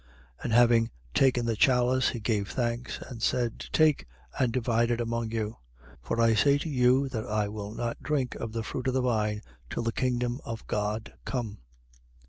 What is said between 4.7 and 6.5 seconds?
it among you. 22:18. For I